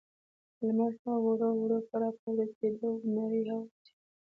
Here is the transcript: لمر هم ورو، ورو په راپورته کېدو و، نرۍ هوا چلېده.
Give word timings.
لمر 0.65 0.91
هم 1.01 1.17
ورو، 1.25 1.49
ورو 1.61 1.79
په 1.87 1.95
راپورته 2.01 2.45
کېدو 2.59 2.89
و، 2.93 3.03
نرۍ 3.15 3.41
هوا 3.49 3.63
چلېده. 3.83 3.99